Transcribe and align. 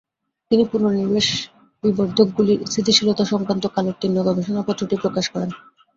তিনি 0.51 0.63
পুনর্নিবেশ 0.71 1.27
বিবর্ধকগুলির 1.83 2.59
স্থিতিশীলতা 2.65 3.23
সংক্রান্ত 3.25 3.65
কালোত্তীর্ণ 3.67 4.17
গবেষণাপত্রটি 4.27 4.95
প্রকাশ 5.03 5.25
করেন। 5.33 5.49